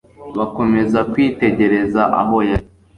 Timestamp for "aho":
2.21-2.35